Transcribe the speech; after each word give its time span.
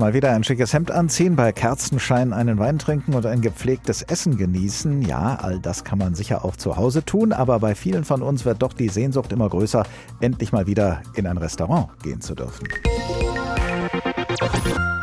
Mal 0.00 0.14
wieder 0.14 0.32
ein 0.32 0.44
schickes 0.44 0.72
Hemd 0.72 0.90
anziehen, 0.90 1.36
bei 1.36 1.52
Kerzenschein 1.52 2.32
einen 2.32 2.58
Wein 2.58 2.78
trinken 2.78 3.12
und 3.12 3.26
ein 3.26 3.42
gepflegtes 3.42 4.00
Essen 4.00 4.38
genießen. 4.38 5.02
Ja, 5.02 5.34
all 5.34 5.58
das 5.58 5.84
kann 5.84 5.98
man 5.98 6.14
sicher 6.14 6.42
auch 6.42 6.56
zu 6.56 6.78
Hause 6.78 7.04
tun, 7.04 7.34
aber 7.34 7.58
bei 7.58 7.74
vielen 7.74 8.04
von 8.04 8.22
uns 8.22 8.46
wird 8.46 8.62
doch 8.62 8.72
die 8.72 8.88
Sehnsucht 8.88 9.30
immer 9.30 9.50
größer, 9.50 9.84
endlich 10.22 10.52
mal 10.52 10.66
wieder 10.66 11.02
in 11.16 11.26
ein 11.26 11.36
Restaurant 11.36 11.88
gehen 12.02 12.22
zu 12.22 12.34
dürfen. 12.34 12.66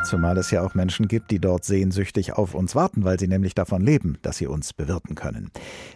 Zumal 0.08 0.38
es 0.38 0.52
ja 0.52 0.62
auch 0.62 0.74
Menschen 0.74 1.10
gibt, 1.10 1.32
die 1.32 1.40
dort 1.40 1.66
sehnsüchtig 1.66 2.32
auf 2.32 2.56
uns 2.56 2.76
warten, 2.76 3.04
weil 3.04 3.20
sie 3.20 3.28
nämlich 3.28 3.56
davon 3.56 3.82
leben, 3.82 4.18
dass 4.22 4.38
sie 4.38 4.48
uns 4.48 4.72
bewirten 4.72 5.16
können. 5.16 5.52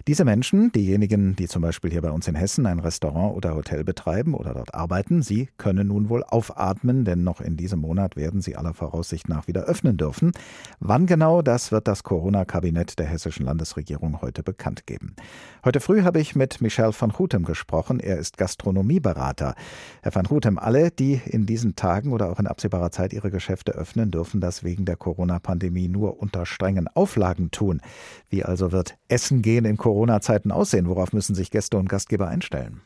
Diese 0.05 0.25
Menschen, 0.25 0.69
diejenigen, 0.73 1.37
die 1.37 1.47
zum 1.47 1.61
Beispiel 1.61 1.91
hier 1.91 2.01
bei 2.01 2.11
uns 2.11 2.27
in 2.27 2.35
Hessen 2.35 2.65
ein 2.65 2.79
Restaurant 2.79 3.37
oder 3.37 3.55
Hotel 3.55 3.85
betreiben 3.85 4.33
oder 4.33 4.53
dort 4.53 4.73
arbeiten, 4.73 5.21
sie 5.21 5.47
können 5.55 5.87
nun 5.87 6.09
wohl 6.09 6.25
aufatmen, 6.25 7.05
denn 7.05 7.23
noch 7.23 7.39
in 7.39 7.55
diesem 7.55 7.79
Monat 7.79 8.17
werden 8.17 8.41
sie 8.41 8.57
aller 8.57 8.73
Voraussicht 8.73 9.29
nach 9.29 9.47
wieder 9.47 9.61
öffnen 9.61 9.95
dürfen. 9.95 10.33
Wann 10.81 11.05
genau, 11.05 11.41
das 11.41 11.71
wird 11.71 11.87
das 11.87 12.03
Corona-Kabinett 12.03 12.99
der 12.99 13.05
hessischen 13.05 13.45
Landesregierung 13.45 14.21
heute 14.21 14.43
bekannt 14.43 14.85
geben. 14.87 15.15
Heute 15.63 15.79
früh 15.79 16.01
habe 16.01 16.19
ich 16.19 16.35
mit 16.35 16.59
Michel 16.59 16.91
van 16.99 17.17
Hutem 17.17 17.45
gesprochen. 17.45 18.01
Er 18.01 18.17
ist 18.17 18.37
Gastronomieberater. 18.37 19.55
Herr 20.01 20.13
van 20.13 20.29
Hutem, 20.29 20.59
alle, 20.59 20.91
die 20.91 21.21
in 21.25 21.45
diesen 21.45 21.77
Tagen 21.77 22.11
oder 22.11 22.29
auch 22.29 22.39
in 22.39 22.47
absehbarer 22.47 22.91
Zeit 22.91 23.13
ihre 23.13 23.31
Geschäfte 23.31 23.71
öffnen, 23.71 24.00
dürfen 24.09 24.41
das 24.41 24.63
wegen 24.63 24.85
der 24.85 24.95
Corona-Pandemie 24.95 25.87
nur 25.87 26.19
unter 26.19 26.47
strengen 26.47 26.87
Auflagen 26.87 27.51
tun. 27.51 27.81
Wie 28.29 28.43
also 28.43 28.71
wird 28.71 28.97
Essen 29.09 29.43
gehen 29.43 29.65
in 29.65 29.77
Corona-Zeiten 29.77 30.51
aussehen? 30.51 30.87
Worauf 30.87 31.13
müssen 31.13 31.35
sich 31.35 31.51
Gäste 31.51 31.77
und 31.77 31.89
Gastgeber 31.89 32.27
einstellen? 32.27 32.81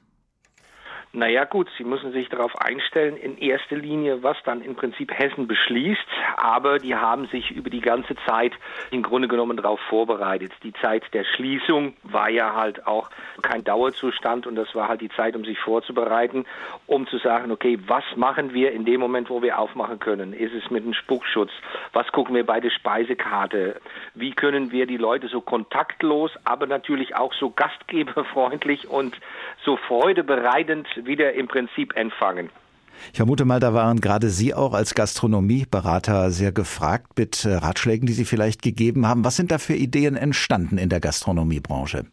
Naja 1.16 1.46
gut, 1.46 1.70
Sie 1.78 1.86
müssen 1.86 2.12
sich 2.12 2.28
darauf 2.28 2.60
einstellen, 2.60 3.16
in 3.16 3.38
erster 3.38 3.78
Linie, 3.78 4.22
was 4.22 4.36
dann 4.44 4.62
im 4.62 4.76
Prinzip 4.76 5.18
Hessen 5.18 5.48
beschließt, 5.48 6.06
aber 6.36 6.78
die 6.78 6.94
haben 6.94 7.28
sich 7.28 7.52
über 7.52 7.70
die 7.70 7.80
ganze 7.80 8.18
Zeit 8.28 8.52
im 8.92 9.02
Grunde 9.02 9.30
genommen 9.30 9.56
darauf 9.56 9.80
vorbereitet. 9.88 10.52
Die 10.64 10.74
Zeit 10.74 11.04
der 11.14 11.24
Schließung 11.24 11.94
war 12.04 12.30
ja 12.30 12.54
halt 12.54 12.86
auch 12.86 13.10
kein 13.42 13.64
Dauerzustand 13.64 14.46
und 14.46 14.56
das 14.56 14.76
war 14.76 14.90
halt 14.90 15.00
die 15.00 15.08
Zeit, 15.08 15.38
um 15.38 15.46
sich 15.46 15.58
vorzubereiten, 15.58 16.46
um 16.86 17.08
zu 17.08 17.18
sagen, 17.20 17.50
okay, 17.50 17.80
was 17.88 18.04
machen 18.18 18.54
wir 18.54 18.74
in 18.74 18.84
dem 18.84 19.00
Moment, 19.00 19.30
wo 19.30 19.42
wir 19.42 19.58
aufmachen 19.58 20.00
können? 20.00 20.34
Ist 20.34 20.54
es 20.54 20.70
mit 20.70 20.84
dem 20.84 20.94
Spuckschutz? 20.94 21.52
Was 21.94 22.12
gucken 22.12 22.36
wir 22.36 22.46
bei 22.46 22.60
der 22.60 22.72
Speisekarte? 22.72 23.80
Wie 24.16 24.32
können 24.32 24.74
wir 24.74 24.86
die 24.86 24.98
Leute 24.98 25.30
so 25.30 25.40
kontaktlos, 25.40 26.32
aber 26.44 26.68
natürlich 26.68 27.16
auch 27.16 27.34
so 27.34 27.52
gastgeberfreundlich 27.52 28.90
und 28.90 29.18
so 29.64 29.78
freudebereitend 29.78 31.05
wieder 31.06 31.34
im 31.34 31.48
Prinzip 31.48 31.96
empfangen. 31.96 32.50
Ich 33.12 33.18
vermute 33.18 33.46
mal, 33.46 33.60
da 33.60 33.74
waren 33.74 34.00
gerade 34.00 34.30
Sie 34.30 34.54
auch 34.54 34.74
als 34.74 34.96
Gastronomieberater 34.96 36.32
sehr 36.32 36.52
gefragt 36.52 37.18
mit 37.18 37.46
äh, 37.46 37.56
Ratschlägen, 37.56 38.08
die 38.08 38.14
Sie 38.14 38.26
vielleicht 38.26 38.62
gegeben 38.62 39.06
haben. 39.06 39.24
Was 39.24 39.36
sind 39.36 39.52
da 39.52 39.58
für 39.58 39.76
Ideen 39.76 40.16
entstanden 40.16 40.78
in 40.78 40.90
der 40.90 41.00
Gastronomiebranche? 41.00 42.06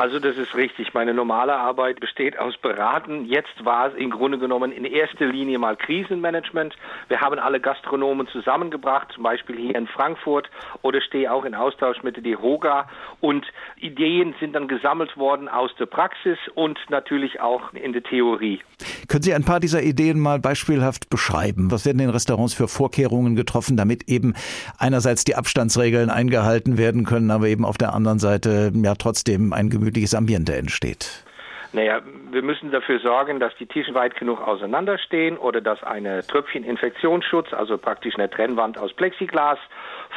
Also 0.00 0.18
das 0.18 0.38
ist 0.38 0.54
richtig. 0.54 0.94
Meine 0.94 1.12
normale 1.12 1.54
Arbeit 1.54 2.00
besteht 2.00 2.38
aus 2.38 2.56
Beraten. 2.56 3.26
Jetzt 3.26 3.66
war 3.66 3.88
es 3.88 3.94
im 3.96 4.08
Grunde 4.08 4.38
genommen 4.38 4.72
in 4.72 4.86
erster 4.86 5.26
Linie 5.26 5.58
mal 5.58 5.76
Krisenmanagement. 5.76 6.74
Wir 7.08 7.20
haben 7.20 7.38
alle 7.38 7.60
Gastronomen 7.60 8.26
zusammengebracht, 8.28 9.12
zum 9.12 9.24
Beispiel 9.24 9.58
hier 9.58 9.74
in 9.74 9.86
Frankfurt 9.86 10.48
oder 10.80 11.02
stehe 11.02 11.30
auch 11.30 11.44
in 11.44 11.54
Austausch 11.54 12.02
mit 12.02 12.16
der 12.16 12.22
DEHOGA. 12.22 12.88
Und 13.20 13.44
Ideen 13.76 14.34
sind 14.40 14.54
dann 14.54 14.68
gesammelt 14.68 15.18
worden 15.18 15.50
aus 15.50 15.70
der 15.78 15.84
Praxis 15.84 16.38
und 16.54 16.78
natürlich 16.88 17.42
auch 17.42 17.74
in 17.74 17.92
der 17.92 18.02
Theorie. 18.02 18.62
Können 19.10 19.24
Sie 19.24 19.34
ein 19.34 19.44
paar 19.44 19.60
dieser 19.60 19.82
Ideen 19.82 20.18
mal 20.20 20.38
beispielhaft 20.38 21.10
beschreiben? 21.10 21.70
Was 21.72 21.84
werden 21.84 21.98
in 21.98 22.10
Restaurants 22.10 22.54
für 22.54 22.68
Vorkehrungen 22.68 23.34
getroffen, 23.34 23.76
damit 23.76 24.08
eben 24.08 24.34
einerseits 24.78 25.24
die 25.24 25.34
Abstandsregeln 25.34 26.10
eingehalten 26.10 26.78
werden 26.78 27.04
können, 27.04 27.32
aber 27.32 27.48
eben 27.48 27.64
auf 27.64 27.76
der 27.76 27.92
anderen 27.92 28.20
Seite 28.20 28.72
ja 28.74 28.94
trotzdem 28.94 29.52
ein 29.52 29.68
Gemüt 29.68 29.90
gemütliches 29.90 30.14
Ambiente 30.14 30.54
entsteht? 30.54 31.24
Naja, 31.72 32.00
wir 32.32 32.42
müssen 32.42 32.72
dafür 32.72 32.98
sorgen, 32.98 33.38
dass 33.38 33.54
die 33.56 33.66
Tische 33.66 33.94
weit 33.94 34.16
genug 34.16 34.40
auseinanderstehen 34.40 35.38
oder 35.38 35.60
dass 35.60 35.82
eine 35.84 36.26
Tröpfchen 36.26 36.64
Infektionsschutz, 36.64 37.52
also 37.52 37.78
praktisch 37.78 38.16
eine 38.16 38.28
Trennwand 38.28 38.76
aus 38.76 38.92
Plexiglas, 38.92 39.58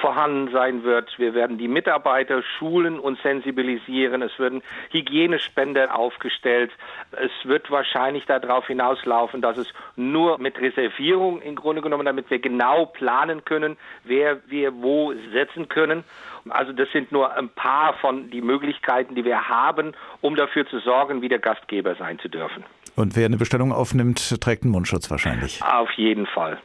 vorhanden 0.02 0.52
sein 0.52 0.84
wird. 0.84 1.20
Wir 1.20 1.36
werden 1.36 1.60
die 1.60 1.68
Mitarbeiter 1.68 2.42
schulen 2.58 3.00
und 3.00 3.22
sensibilisieren. 3.22 4.24
Es 4.24 4.38
werden 4.40 4.64
Hygienespender 4.90 5.96
aufgestellt. 5.96 6.72
Es 7.12 7.32
wird 7.44 7.70
wahrscheinlich 7.70 8.26
darauf 8.26 8.66
hinauslaufen, 8.66 9.42
dass 9.42 9.58
es 9.58 9.68
nur 9.96 10.40
mit 10.40 10.60
Reservierung 10.60 11.42
im 11.42 11.56
Grunde 11.56 11.84
genommen, 11.84 12.06
damit 12.06 12.32
wir 12.32 12.40
genau 12.40 12.88
planen 12.88 13.46
können, 13.46 13.78
wer 14.04 14.40
wir 14.48 14.74
wo 14.82 15.14
setzen 15.32 15.70
können. 15.70 16.04
Also 16.50 16.74
das 16.74 16.92
sind 16.92 17.12
nur 17.12 17.34
ein 17.36 17.50
paar 17.50 17.94
von 17.94 18.30
die 18.30 18.42
Möglichkeiten, 18.42 19.16
die 19.16 19.24
wir 19.24 19.48
haben, 19.48 19.94
um 20.20 20.36
dafür 20.36 20.68
zu 20.68 20.80
sorgen, 20.80 21.22
wieder 21.22 21.40
Gastgeber 21.44 21.94
sein 21.96 22.18
zu 22.20 22.30
dürfen. 22.30 22.64
Und 22.96 23.16
wer 23.16 23.26
eine 23.26 23.38
Bestellung 23.38 23.72
aufnimmt, 23.72 24.40
trägt 24.40 24.64
einen 24.64 24.72
Mundschutz 24.72 25.10
wahrscheinlich. 25.10 25.62
Auf 25.64 25.90
jeden 25.94 26.28
Fall. 26.28 26.60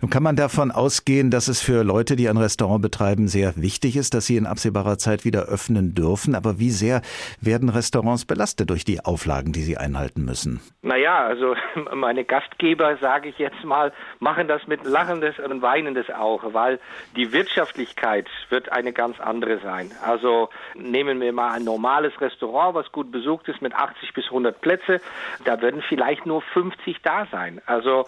Nun 0.00 0.10
kann 0.10 0.22
man 0.22 0.34
davon 0.34 0.72
ausgehen, 0.72 1.30
dass 1.30 1.46
es 1.46 1.62
für 1.62 1.84
Leute, 1.84 2.16
die 2.16 2.28
ein 2.28 2.38
Restaurant 2.38 2.82
betreiben, 2.82 3.28
sehr 3.28 3.56
wichtig 3.56 3.96
ist, 3.96 4.14
dass 4.14 4.26
sie 4.26 4.36
in 4.36 4.46
absehbarer 4.46 4.98
Zeit 4.98 5.24
wieder 5.24 5.42
öffnen 5.42 5.94
dürfen. 5.94 6.34
Aber 6.34 6.58
wie 6.58 6.70
sehr 6.70 7.02
werden 7.40 7.68
Restaurants 7.68 8.24
belastet 8.24 8.70
durch 8.70 8.84
die 8.84 9.04
Auflagen, 9.04 9.52
die 9.52 9.60
sie 9.60 9.76
einhalten 9.76 10.24
müssen? 10.24 10.60
Naja, 10.82 11.24
also 11.26 11.54
meine 11.94 12.24
Gastgeber, 12.24 12.96
sage 12.96 13.28
ich 13.28 13.38
jetzt 13.38 13.62
mal, 13.62 13.92
machen 14.18 14.48
das 14.48 14.66
mit 14.66 14.84
lachendes 14.84 15.38
und 15.38 15.62
weinendes 15.62 16.10
Auge, 16.10 16.52
weil 16.52 16.80
die 17.14 17.32
Wirtschaftlichkeit 17.32 18.26
wird 18.48 18.72
eine 18.72 18.92
ganz 18.92 19.20
andere 19.20 19.60
sein. 19.60 19.92
Also 20.04 20.48
nehmen 20.74 21.20
wir 21.20 21.32
mal 21.32 21.52
ein 21.52 21.64
normales 21.64 22.18
Restaurant, 22.20 22.74
was 22.74 22.90
gut 22.90 23.12
besucht 23.12 23.48
ist 23.48 23.62
mit 23.62 23.74
80 23.74 24.14
bis 24.14 24.24
100 24.26 24.60
Plätze. 24.60 25.00
Da 25.44 25.59
werden 25.62 25.82
vielleicht 25.88 26.26
nur 26.26 26.42
50 26.42 27.02
da 27.02 27.26
sein. 27.30 27.60
Also 27.66 28.06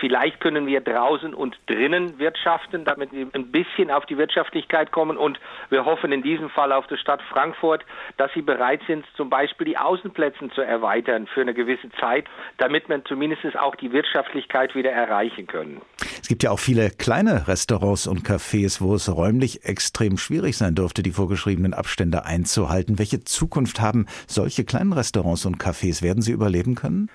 vielleicht 0.00 0.40
können 0.40 0.66
wir 0.66 0.80
draußen 0.80 1.34
und 1.34 1.58
drinnen 1.66 2.18
wirtschaften, 2.18 2.84
damit 2.84 3.12
wir 3.12 3.28
ein 3.32 3.50
bisschen 3.50 3.90
auf 3.90 4.06
die 4.06 4.18
Wirtschaftlichkeit 4.18 4.92
kommen. 4.92 5.16
Und 5.16 5.38
wir 5.70 5.84
hoffen 5.84 6.12
in 6.12 6.22
diesem 6.22 6.50
Fall 6.50 6.72
auf 6.72 6.86
die 6.86 6.96
Stadt 6.96 7.22
Frankfurt, 7.22 7.84
dass 8.16 8.32
sie 8.34 8.42
bereit 8.42 8.80
sind, 8.86 9.04
zum 9.16 9.30
Beispiel 9.30 9.66
die 9.66 9.78
Außenplätze 9.78 10.50
zu 10.54 10.62
erweitern 10.62 11.26
für 11.26 11.40
eine 11.40 11.54
gewisse 11.54 11.90
Zeit, 12.00 12.26
damit 12.58 12.88
man 12.88 13.04
zumindest 13.04 13.56
auch 13.58 13.74
die 13.76 13.92
Wirtschaftlichkeit 13.92 14.74
wieder 14.74 14.90
erreichen 14.90 15.46
können. 15.46 15.80
Es 16.20 16.28
gibt 16.28 16.42
ja 16.42 16.50
auch 16.50 16.58
viele 16.58 16.90
kleine 16.90 17.48
Restaurants 17.48 18.06
und 18.06 18.26
Cafés, 18.26 18.80
wo 18.80 18.94
es 18.94 19.14
räumlich 19.14 19.64
extrem 19.64 20.16
schwierig 20.16 20.56
sein 20.56 20.74
dürfte, 20.74 21.02
die 21.02 21.10
vorgeschriebenen 21.10 21.74
Abstände 21.74 22.24
einzuhalten. 22.24 22.98
Welche 22.98 23.24
Zukunft 23.24 23.80
haben 23.80 24.06
solche 24.26 24.64
kleinen 24.64 24.92
Restaurants 24.92 25.44
und 25.44 25.58
Cafés? 25.58 26.02
Werden 26.02 26.22
sie 26.22 26.32
überleben 26.32 26.76
können? 26.76 26.83
Können? 26.84 27.10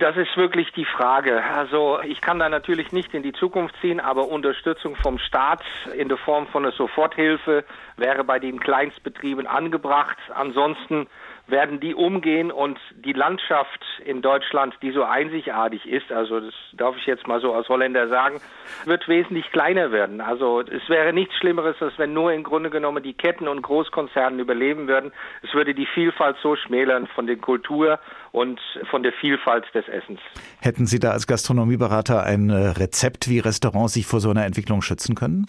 Das 0.00 0.16
ist 0.18 0.36
wirklich 0.36 0.70
die 0.72 0.84
Frage. 0.84 1.42
Also 1.42 1.98
ich 2.02 2.20
kann 2.20 2.38
da 2.38 2.50
natürlich 2.50 2.92
nicht 2.92 3.14
in 3.14 3.22
die 3.22 3.32
Zukunft 3.32 3.74
ziehen, 3.80 4.00
aber 4.00 4.28
Unterstützung 4.28 4.96
vom 4.96 5.18
Staat 5.18 5.62
in 5.96 6.08
der 6.08 6.18
Form 6.18 6.46
von 6.48 6.64
einer 6.64 6.74
Soforthilfe 6.74 7.64
wäre 7.96 8.22
bei 8.22 8.38
den 8.38 8.60
Kleinstbetrieben 8.60 9.46
angebracht. 9.46 10.18
Ansonsten 10.34 11.06
werden 11.48 11.80
die 11.80 11.94
umgehen 11.94 12.50
und 12.50 12.78
die 13.04 13.12
Landschaft 13.12 13.84
in 14.04 14.22
Deutschland, 14.22 14.74
die 14.80 14.92
so 14.92 15.04
einzigartig 15.04 15.86
ist, 15.86 16.10
also 16.12 16.40
das 16.40 16.54
darf 16.72 16.96
ich 16.96 17.06
jetzt 17.06 17.26
mal 17.26 17.40
so 17.40 17.52
als 17.52 17.68
Holländer 17.68 18.08
sagen, 18.08 18.40
wird 18.84 19.08
wesentlich 19.08 19.50
kleiner 19.50 19.92
werden. 19.92 20.20
Also 20.20 20.60
es 20.60 20.88
wäre 20.88 21.12
nichts 21.12 21.34
Schlimmeres, 21.36 21.76
als 21.80 21.98
wenn 21.98 22.12
nur 22.12 22.32
im 22.32 22.42
Grunde 22.42 22.70
genommen 22.70 23.02
die 23.02 23.12
Ketten 23.12 23.48
und 23.48 23.62
Großkonzernen 23.62 24.38
überleben 24.38 24.88
würden. 24.88 25.12
Es 25.42 25.52
würde 25.52 25.74
die 25.74 25.86
Vielfalt 25.86 26.36
so 26.42 26.56
schmälern 26.56 27.06
von 27.08 27.26
der 27.26 27.36
Kultur 27.36 27.98
und 28.30 28.60
von 28.90 29.02
der 29.02 29.12
Vielfalt 29.12 29.64
des 29.74 29.86
Essens. 29.88 30.20
Hätten 30.60 30.86
Sie 30.86 30.98
da 30.98 31.10
als 31.10 31.26
Gastronomieberater 31.26 32.22
ein 32.22 32.50
äh, 32.50 32.68
Rezept, 32.68 33.28
wie 33.28 33.40
Restaurants 33.40 33.94
sich 33.94 34.06
vor 34.06 34.20
so 34.20 34.30
einer 34.30 34.46
Entwicklung 34.46 34.80
schützen 34.80 35.14
können? 35.14 35.46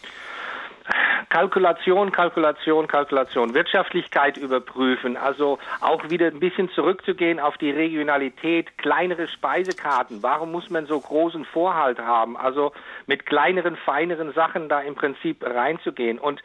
Kalkulation, 1.33 2.12
Kalkulation, 2.12 2.88
Kalkulation, 2.88 3.56
Wirtschaftlichkeit 3.56 4.38
überprüfen, 4.38 5.18
also 5.18 5.57
auch 5.81 6.07
wieder 6.12 6.27
ein 6.27 6.39
bisschen 6.39 6.69
zurückzugehen 6.69 7.39
auf 7.39 7.57
die 7.57 7.71
Regionalität, 7.71 8.77
kleinere 8.77 9.27
Speisekarten. 9.27 10.21
Warum 10.21 10.51
muss 10.51 10.69
man 10.69 10.85
so 10.85 11.00
großen 11.00 11.44
Vorhalt 11.45 11.97
haben? 11.97 12.38
Also 12.38 12.71
mit 13.07 13.25
kleineren, 13.25 13.77
feineren 13.77 14.31
Sachen 14.33 14.69
da 14.69 14.81
im 14.81 14.94
Prinzip 14.94 15.44
reinzugehen. 15.44 16.19
Und 16.19 16.44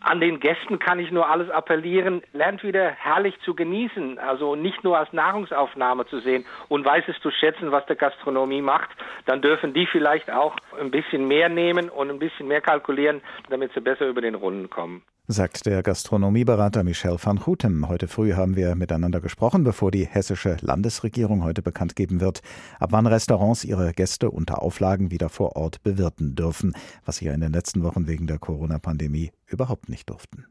an 0.00 0.20
den 0.20 0.40
Gästen 0.40 0.78
kann 0.78 0.98
ich 0.98 1.10
nur 1.10 1.28
alles 1.28 1.50
appellieren, 1.50 2.22
lernt 2.32 2.62
wieder 2.62 2.90
herrlich 2.90 3.38
zu 3.44 3.54
genießen, 3.54 4.18
also 4.18 4.56
nicht 4.56 4.82
nur 4.84 4.98
als 4.98 5.12
Nahrungsaufnahme 5.12 6.06
zu 6.06 6.20
sehen 6.20 6.44
und 6.68 6.84
weiß 6.84 7.04
es 7.08 7.20
zu 7.20 7.30
schätzen, 7.30 7.72
was 7.72 7.86
der 7.86 7.96
Gastronomie 7.96 8.62
macht, 8.62 8.90
dann 9.26 9.42
dürfen 9.42 9.74
die 9.74 9.86
vielleicht 9.86 10.30
auch 10.30 10.56
ein 10.80 10.90
bisschen 10.90 11.28
mehr 11.28 11.48
nehmen 11.48 11.88
und 11.88 12.10
ein 12.10 12.18
bisschen 12.18 12.48
mehr 12.48 12.60
kalkulieren, 12.60 13.20
damit 13.48 13.72
sie 13.74 13.80
besser 13.80 14.06
über 14.06 14.20
den 14.20 14.34
Runden 14.34 14.70
kommen. 14.70 15.02
Sagt 15.32 15.66
der 15.66 15.82
Gastronomieberater 15.82 16.82
Michel 16.82 17.16
van 17.22 17.46
Houten. 17.46 17.88
Heute 17.88 18.08
früh 18.08 18.34
haben 18.34 18.56
wir 18.56 18.74
miteinander 18.74 19.20
gesprochen, 19.20 19.64
bevor 19.64 19.90
die 19.90 20.06
hessische 20.06 20.56
Landesregierung 20.60 21.44
heute 21.44 21.62
bekannt 21.62 21.94
geben 21.94 22.20
wird, 22.20 22.42
ab 22.78 22.90
wann 22.92 23.06
Restaurants 23.06 23.64
ihre 23.64 23.92
Gäste 23.92 24.30
unter 24.30 24.62
Auflagen 24.62 25.10
wieder 25.10 25.28
vor 25.28 25.56
Ort 25.56 25.82
bewirten 25.82 26.34
dürfen, 26.34 26.74
was 27.04 27.16
sie 27.16 27.26
ja 27.26 27.32
in 27.32 27.40
den 27.40 27.52
letzten 27.52 27.82
Wochen 27.82 28.06
wegen 28.06 28.26
der 28.26 28.38
Corona-Pandemie 28.38 29.30
überhaupt 29.46 29.88
nicht 29.88 30.10
durften. 30.10 30.46